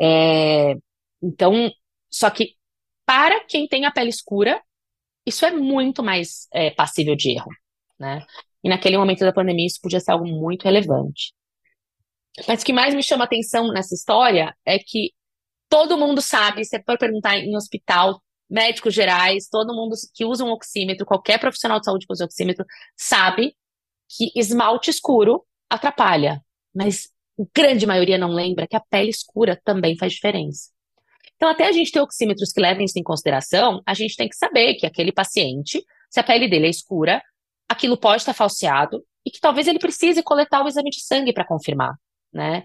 [0.00, 0.74] É,
[1.22, 1.70] então,
[2.10, 2.56] só que
[3.06, 4.62] para quem tem a pele escura,
[5.26, 7.50] isso é muito mais é, passível de erro,
[7.98, 8.24] né?
[8.62, 11.34] E naquele momento da pandemia, isso podia ser algo muito relevante.
[12.48, 15.12] Mas o que mais me chama atenção nessa história é que
[15.68, 20.50] todo mundo sabe, você pode perguntar em hospital, médicos gerais, todo mundo que usa um
[20.50, 22.64] oxímetro, qualquer profissional de saúde que usa oxímetro,
[22.96, 23.56] sabe
[24.08, 26.40] que esmalte escuro atrapalha.
[26.74, 30.70] Mas a grande maioria não lembra que a pele escura também faz diferença.
[31.36, 34.36] Então, até a gente ter oxímetros que levem isso em consideração, a gente tem que
[34.36, 37.22] saber que aquele paciente, se a pele dele é escura,
[37.68, 41.44] aquilo pode estar falseado e que talvez ele precise coletar o exame de sangue para
[41.44, 41.94] confirmar,
[42.32, 42.64] né?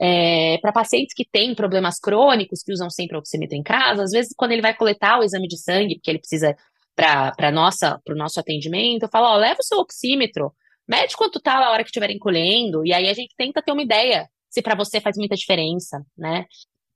[0.00, 4.34] É, para pacientes que têm problemas crônicos, que usam sempre oxímetro em casa, às vezes
[4.36, 6.56] quando ele vai coletar o exame de sangue, porque ele precisa
[6.96, 10.52] para nossa para o nosso atendimento, eu falo, ó, leva o seu oxímetro,
[10.88, 13.82] mede quanto tá na hora que estiver encolhendo, e aí a gente tenta ter uma
[13.82, 16.46] ideia se para você faz muita diferença, né?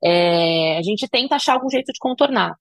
[0.02, 2.54] É, a gente tenta achar algum jeito de contornar.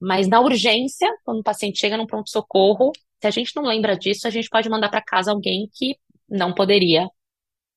[0.00, 4.26] Mas na urgência, quando o paciente chega num pronto-socorro, se a gente não lembra disso,
[4.26, 5.94] a gente pode mandar para casa alguém que
[6.28, 7.06] não poderia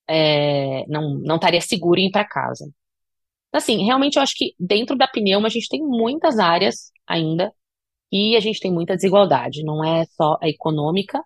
[0.08, 2.68] é, não, não estaria seguro ir para casa.
[3.52, 7.52] Assim, realmente eu acho que dentro da pneuma a gente tem muitas áreas ainda
[8.10, 11.22] e a gente tem muita desigualdade, não é só a econômica,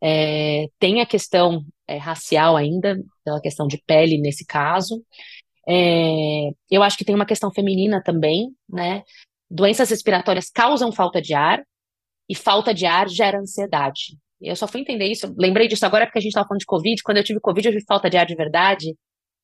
[0.00, 5.04] é, tem a questão é, racial ainda, pela questão de pele nesse caso.
[5.66, 9.02] É, eu acho que tem uma questão feminina também, né?
[9.50, 11.62] Doenças respiratórias causam falta de ar
[12.28, 14.18] e falta de ar gera ansiedade.
[14.48, 17.02] Eu só fui entender isso, lembrei disso agora porque a gente estava falando de Covid.
[17.02, 18.96] Quando eu tive Covid, eu tive falta de ar de verdade.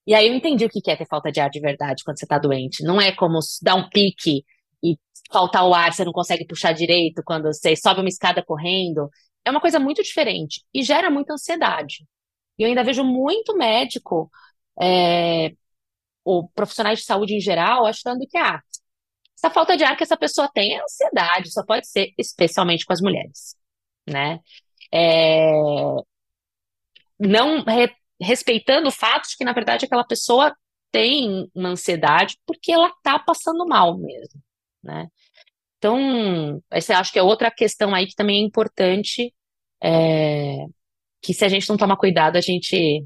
[0.07, 2.25] E aí eu entendi o que é ter falta de ar de verdade quando você
[2.25, 2.83] está doente.
[2.85, 4.45] Não é como dar um pique
[4.83, 4.97] e
[5.31, 9.09] faltar o ar, você não consegue puxar direito quando você sobe uma escada correndo.
[9.45, 12.07] É uma coisa muito diferente e gera muita ansiedade.
[12.59, 14.31] E eu ainda vejo muito médico,
[14.81, 15.53] é,
[16.25, 18.61] ou profissionais de saúde em geral, achando que, ah,
[19.37, 22.93] essa falta de ar que essa pessoa tem é ansiedade, só pode ser especialmente com
[22.93, 23.57] as mulheres,
[24.09, 24.41] né?
[24.93, 25.53] É,
[27.19, 30.55] não re, respeitando o fato de que, na verdade, aquela pessoa
[30.91, 34.41] tem uma ansiedade porque ela está passando mal mesmo,
[34.83, 35.07] né?
[35.79, 39.33] Então, essa acho que é outra questão aí que também é importante,
[39.83, 40.67] é,
[41.23, 43.05] que se a gente não tomar cuidado, a gente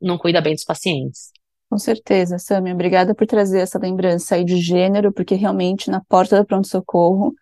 [0.00, 1.32] não cuida bem dos pacientes.
[1.68, 6.38] Com certeza, Sami, obrigada por trazer essa lembrança aí de gênero, porque realmente na porta
[6.38, 7.34] do pronto-socorro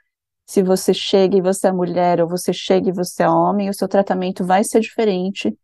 [0.51, 3.73] se você chega e você é mulher ou você chega e você é homem, o
[3.73, 5.57] seu tratamento vai ser diferente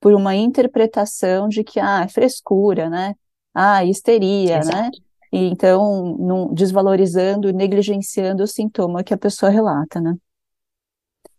[0.00, 3.14] por uma interpretação de que, ah, é frescura, né?
[3.52, 4.60] Ah, histeria, né?
[4.60, 4.78] Exato.
[4.78, 4.90] né?
[5.30, 10.14] E então, não, desvalorizando, negligenciando o sintoma que a pessoa relata, né?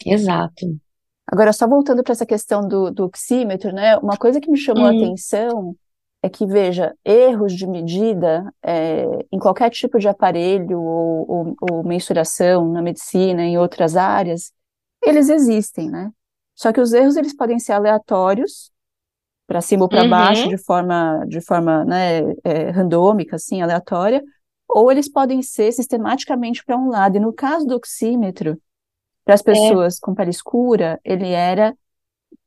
[0.06, 0.68] Exato.
[1.26, 3.98] Agora, só voltando para essa questão do, do oxímetro, né?
[3.98, 4.98] Uma coisa que me chamou a hum.
[4.98, 5.76] atenção
[6.24, 11.84] é que, veja, erros de medida é, em qualquer tipo de aparelho ou, ou, ou,
[11.84, 14.54] mensuração na medicina, em outras áreas,
[15.04, 16.12] eles existem, né?
[16.54, 18.72] Só que os erros, eles podem ser aleatórios,
[19.48, 20.10] para cima ou para uhum.
[20.10, 24.24] baixo, de forma, de forma né, é, randômica, assim, aleatória,
[24.66, 27.18] ou eles podem ser sistematicamente para um lado.
[27.18, 28.58] E no caso do oxímetro,
[29.26, 29.44] para as é.
[29.44, 30.00] pessoas é.
[30.02, 31.76] com pele escura, ele era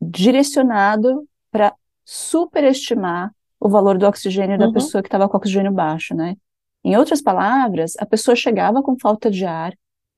[0.00, 3.34] direcionado para superestimar
[3.64, 4.66] o valor do oxigênio uhum.
[4.66, 6.36] da pessoa que estava com oxigênio baixo, né?
[6.84, 9.72] Em outras palavras, a pessoa chegava com falta de ar,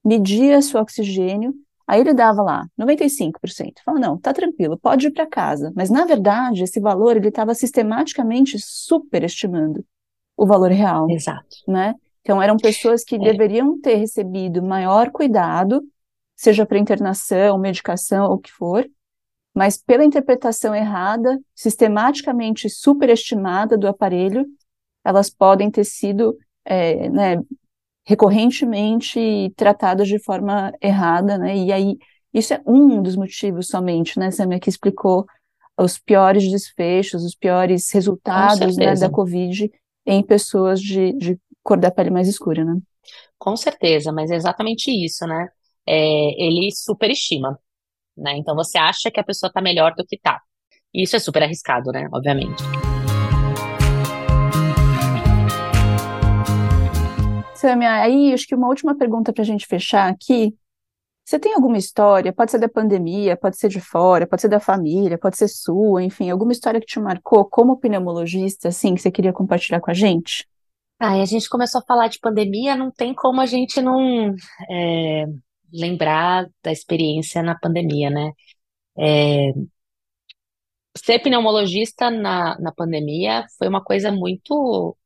[0.05, 1.55] media seu oxigênio,
[1.87, 3.75] aí ele dava lá 95%.
[3.85, 5.73] Fala, não, tá tranquilo, pode ir para casa.
[5.77, 9.85] Mas na verdade, esse valor ele estava sistematicamente superestimando
[10.37, 11.09] o valor real.
[11.09, 11.57] Exato.
[11.69, 11.95] Né?
[12.23, 13.19] Então eram pessoas que é.
[13.19, 15.81] deveriam ter recebido maior cuidado,
[16.35, 18.85] seja para internação, medicação ou o que for,
[19.57, 24.45] mas pela interpretação errada, sistematicamente superestimada do aparelho,
[25.03, 27.43] elas podem ter sido é, né,
[28.05, 31.57] recorrentemente tratadas de forma errada, né?
[31.57, 31.97] E aí
[32.35, 34.31] isso é um dos motivos somente, né?
[34.31, 35.25] Samia que explicou
[35.79, 39.71] os piores desfechos, os piores resultados né, da Covid
[40.05, 42.79] em pessoas de, de cor da pele mais escura, né?
[43.39, 45.49] Com certeza, mas é exatamente isso, né?
[45.87, 47.59] É, ele superestima,
[48.17, 48.37] né?
[48.37, 50.41] Então você acha que a pessoa tá melhor do que tá.
[50.95, 52.09] E isso é super arriscado, né?
[52.13, 52.63] Obviamente.
[57.55, 60.55] Samia, aí acho que uma última pergunta para a gente fechar aqui.
[61.25, 64.61] Você tem alguma história, pode ser da pandemia, pode ser de fora, pode ser da
[64.61, 69.11] família, pode ser sua, enfim, alguma história que te marcou como pneumologista, assim, que você
[69.11, 70.47] queria compartilhar com a gente?
[71.01, 74.35] Ah, a gente começou a falar de pandemia, não tem como a gente não
[74.71, 75.27] é,
[75.73, 78.33] lembrar da experiência na pandemia, né?
[78.99, 79.53] É,
[80.97, 84.97] ser pneumologista na, na pandemia foi uma coisa muito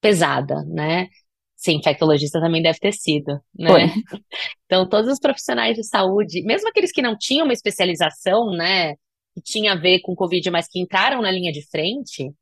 [0.00, 1.08] pesada, né?
[1.54, 3.68] Sim, infectologista também deve ter sido, né?
[3.68, 3.82] Foi.
[4.66, 8.94] Então, todos os profissionais de saúde, mesmo aqueles que não tinham uma especialização, né,
[9.32, 12.32] que tinha a ver com Covid, mas que entraram na linha de frente,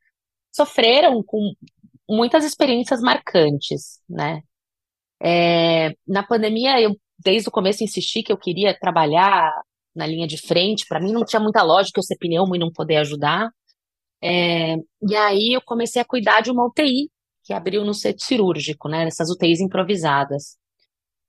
[0.51, 1.53] sofreram com
[2.09, 4.41] muitas experiências marcantes, né?
[5.23, 9.53] É, na pandemia, eu desde o começo insisti que eu queria trabalhar
[9.95, 10.87] na linha de frente.
[10.89, 13.49] Para mim, não tinha muita lógica eu ser pneumo e não poder ajudar.
[14.23, 17.11] É, e aí eu comecei a cuidar de uma UTI
[17.45, 19.05] que abriu no centro cirúrgico, né?
[19.05, 20.57] Nessas UTIs improvisadas.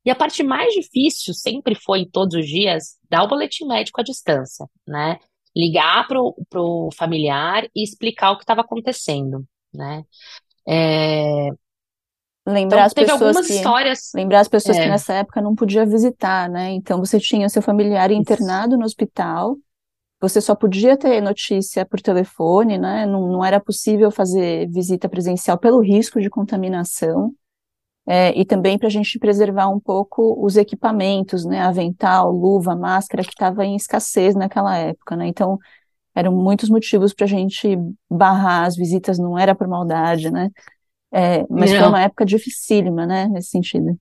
[0.06, 4.04] E a parte mais difícil sempre foi, todos os dias, dar o boletim médico à
[4.04, 5.20] distância, né?
[5.56, 10.04] Ligar pro, pro familiar e explicar o que estava acontecendo, né?
[10.68, 11.50] É...
[12.46, 14.12] Lembrar então, as pessoas que, histórias.
[14.14, 14.84] Lembrar as pessoas é.
[14.84, 16.72] que nessa época não podia visitar, né?
[16.72, 18.80] Então você tinha seu familiar internado Isso.
[18.80, 19.58] no hospital
[20.20, 23.06] você só podia ter notícia por telefone, né?
[23.06, 27.34] Não, não era possível fazer visita presencial pelo risco de contaminação.
[28.08, 31.62] É, e também para a gente preservar um pouco os equipamentos, né?
[31.62, 35.28] Avental, luva, máscara, que estava em escassez naquela época, né?
[35.28, 35.58] Então,
[36.14, 37.78] eram muitos motivos para a gente
[38.10, 40.50] barrar as visitas, não era por maldade, né?
[41.16, 41.80] É, mas não.
[41.80, 43.28] foi uma época dificílima, né?
[43.28, 43.98] Nesse sentido.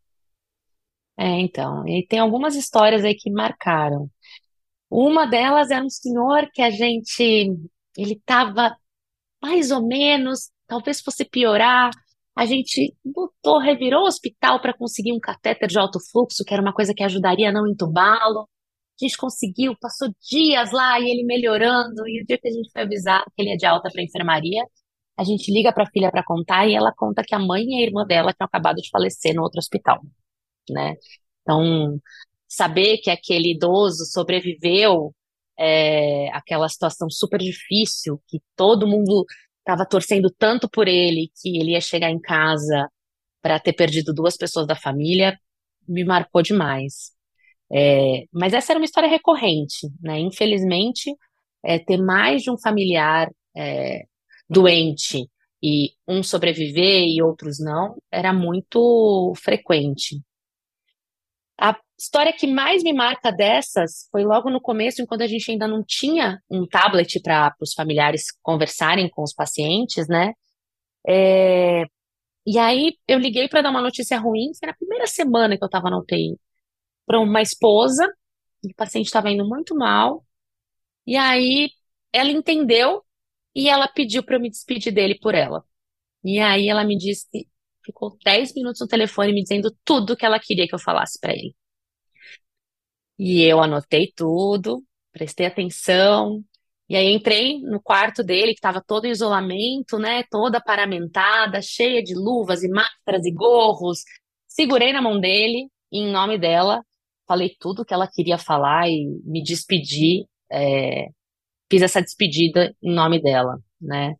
[1.16, 4.10] É, então, e tem algumas histórias aí que marcaram.
[4.90, 7.56] Uma delas era um senhor que a gente,
[7.96, 8.76] ele estava
[9.40, 11.90] mais ou menos, talvez fosse piorar.
[12.36, 16.62] A gente botou, revirou o hospital para conseguir um catéter de alto fluxo, que era
[16.62, 18.48] uma coisa que ajudaria a não entubá-lo.
[19.00, 22.08] A gente conseguiu, passou dias lá e ele melhorando.
[22.08, 24.64] E o dia que a gente foi avisar que ele é de alta para enfermaria,
[25.16, 27.76] a gente liga para a filha para contar e ela conta que a mãe e
[27.82, 30.00] a irmã dela tinham acabado de falecer no outro hospital,
[30.70, 30.94] né?
[31.42, 32.00] Então,
[32.48, 35.14] saber que aquele idoso sobreviveu
[35.58, 39.24] é, aquela situação super difícil, que todo mundo
[39.60, 42.88] estava torcendo tanto por ele, que ele ia chegar em casa
[43.42, 45.38] para ter perdido duas pessoas da família,
[45.88, 47.12] me marcou demais.
[47.72, 50.18] É, mas essa era uma história recorrente, né?
[50.20, 51.14] Infelizmente,
[51.62, 54.02] é, ter mais de um familiar é,
[54.48, 55.28] doente
[55.62, 60.20] e um sobreviver e outros não era muito frequente.
[61.58, 65.68] A história que mais me marca dessas foi logo no começo, quando a gente ainda
[65.68, 70.32] não tinha um tablet para os familiares conversarem com os pacientes, né?
[71.06, 71.84] É,
[72.46, 75.66] e aí eu liguei para dar uma notícia ruim, foi na primeira semana que eu
[75.66, 76.38] estava na UTI,
[77.06, 78.06] para uma esposa,
[78.64, 80.24] e o paciente estava indo muito mal,
[81.06, 81.70] e aí
[82.12, 83.04] ela entendeu
[83.54, 85.64] e ela pediu para eu me despedir dele por ela.
[86.24, 87.48] E aí ela me disse,
[87.84, 91.32] ficou 10 minutos no telefone me dizendo tudo que ela queria que eu falasse para
[91.32, 91.54] ele.
[93.18, 96.42] E eu anotei tudo, prestei atenção,
[96.88, 100.24] e aí entrei no quarto dele, que estava todo em isolamento, né?
[100.30, 104.00] Toda paramentada, cheia de luvas e máscaras e gorros.
[104.46, 106.84] Segurei na mão dele, e em nome dela,
[107.26, 110.26] falei tudo que ela queria falar e me despedi.
[110.50, 111.08] É,
[111.70, 114.14] fiz essa despedida em nome dela, né?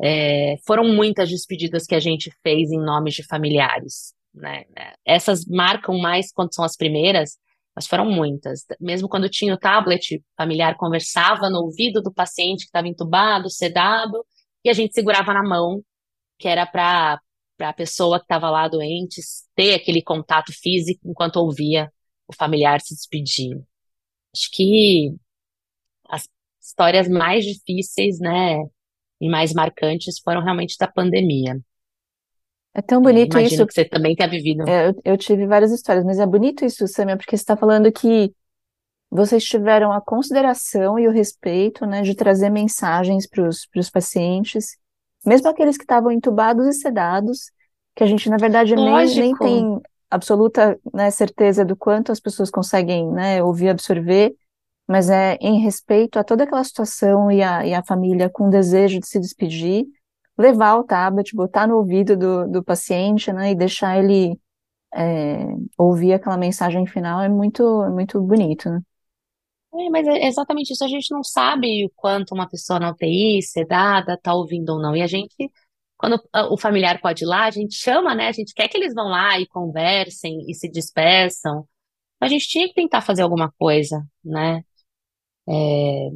[0.00, 4.64] É, foram muitas despedidas que a gente fez em nomes de familiares, né?
[5.04, 7.38] Essas marcam mais quando são as primeiras,
[7.74, 8.64] mas foram muitas.
[8.80, 13.48] Mesmo quando tinha o tablet, o familiar conversava no ouvido do paciente que estava entubado,
[13.50, 14.24] sedado,
[14.64, 15.82] e a gente segurava na mão,
[16.38, 17.20] que era para
[17.60, 19.20] a pessoa que estava lá doente
[19.54, 21.90] ter aquele contato físico enquanto ouvia
[22.26, 23.56] o familiar se despedir.
[24.34, 25.14] Acho que
[26.62, 28.58] histórias mais difíceis, né,
[29.20, 31.58] e mais marcantes foram realmente da pandemia.
[32.74, 33.66] É tão bonito Imagino isso.
[33.66, 34.66] que você também tenha vivido.
[34.66, 37.92] É, eu, eu tive várias histórias, mas é bonito isso, Samia, porque você está falando
[37.92, 38.32] que
[39.10, 44.78] vocês tiveram a consideração e o respeito, né, de trazer mensagens para os pacientes,
[45.24, 47.50] mesmo aqueles que estavam entubados e sedados,
[47.94, 52.50] que a gente, na verdade, nem, nem tem absoluta né, certeza do quanto as pessoas
[52.50, 54.34] conseguem né, ouvir e absorver,
[54.88, 59.00] mas é em respeito a toda aquela situação e a, e a família com desejo
[59.00, 59.86] de se despedir,
[60.36, 64.38] levar o tablet, botar no ouvido do, do paciente, né, e deixar ele
[64.94, 65.46] é,
[65.78, 68.80] ouvir aquela mensagem final é muito, muito bonito, né?
[69.74, 70.84] É, mas é exatamente isso.
[70.84, 74.94] A gente não sabe o quanto uma pessoa na UTI, sedada, tá ouvindo ou não.
[74.94, 75.34] E a gente,
[75.96, 76.20] quando
[76.50, 78.28] o familiar pode ir lá, a gente chama, né?
[78.28, 81.66] A gente quer que eles vão lá e conversem e se despeçam.
[82.20, 84.62] A gente tinha que tentar fazer alguma coisa, né?
[85.48, 86.08] É...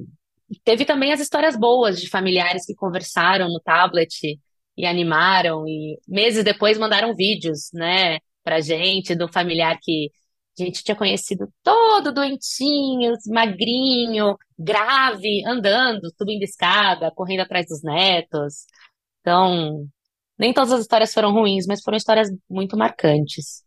[0.64, 4.38] Teve também as histórias boas de familiares que conversaram no tablet
[4.76, 10.10] e animaram, e meses depois mandaram vídeos, né, pra gente, do familiar que
[10.58, 18.66] a gente tinha conhecido todo doentinho, magrinho, grave, andando, subindo escada, correndo atrás dos netos.
[19.20, 19.86] Então,
[20.38, 23.64] nem todas as histórias foram ruins, mas foram histórias muito marcantes.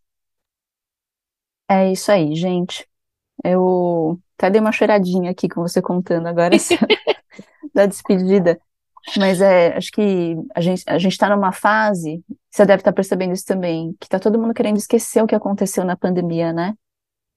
[1.68, 2.86] É isso aí, gente.
[3.44, 6.56] Eu até dei uma choradinha aqui com você contando agora
[7.74, 8.58] da despedida.
[9.18, 12.94] Mas é, acho que a gente, a gente tá numa fase, você deve estar tá
[12.94, 16.74] percebendo isso também, que tá todo mundo querendo esquecer o que aconteceu na pandemia, né?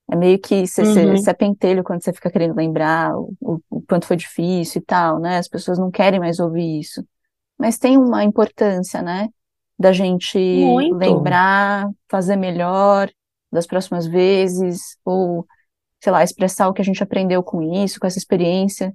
[0.10, 1.16] É meio que você uhum.
[1.28, 5.20] é pentelho quando você fica querendo lembrar o, o, o, quanto foi difícil e tal,
[5.20, 5.38] né?
[5.38, 7.06] As pessoas não querem mais ouvir isso.
[7.58, 9.30] Mas tem uma importância, né?
[9.78, 10.96] Da gente Muito.
[10.96, 13.10] lembrar, fazer melhor
[13.52, 15.46] das próximas vezes, ou,
[16.04, 18.94] sei lá, expressar o que a gente aprendeu com isso, com essa experiência.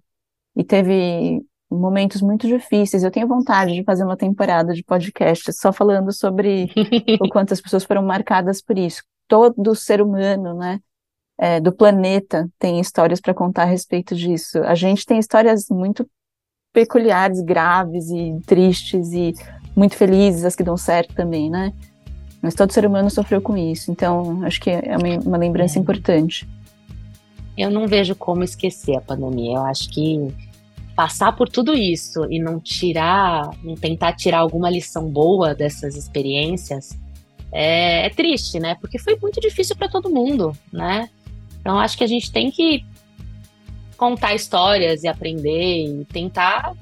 [0.54, 3.02] E teve momentos muito difíceis.
[3.02, 6.70] Eu tenho vontade de fazer uma temporada de podcast só falando sobre
[7.18, 9.02] o quanto as pessoas foram marcadas por isso.
[9.26, 10.80] Todo ser humano, né,
[11.38, 14.58] é, do planeta tem histórias para contar a respeito disso.
[14.64, 16.06] A gente tem histórias muito
[16.74, 19.32] peculiares, graves e tristes e
[19.74, 21.72] muito felizes, as que dão certo também, né?
[22.42, 23.90] Mas todo ser humano sofreu com isso.
[23.90, 25.80] Então, acho que é uma, uma lembrança é.
[25.80, 26.46] importante.
[27.58, 29.56] Eu não vejo como esquecer a pandemia.
[29.56, 30.32] Eu acho que
[30.94, 36.96] passar por tudo isso e não tirar, não tentar tirar alguma lição boa dessas experiências
[37.52, 38.76] é, é triste, né?
[38.80, 41.10] Porque foi muito difícil para todo mundo, né?
[41.60, 42.84] Então acho que a gente tem que
[43.96, 46.74] contar histórias e aprender e tentar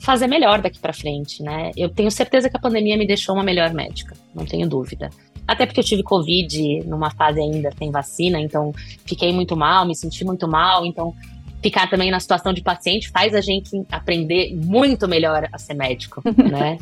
[0.00, 1.72] fazer melhor daqui para frente, né?
[1.76, 5.10] Eu tenho certeza que a pandemia me deixou uma melhor médica, não tenho dúvida.
[5.46, 8.72] Até porque eu tive Covid numa fase ainda sem vacina, então
[9.04, 11.14] fiquei muito mal, me senti muito mal, então
[11.62, 16.22] ficar também na situação de paciente faz a gente aprender muito melhor a ser médico,
[16.50, 16.78] né?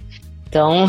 [0.49, 0.87] Então.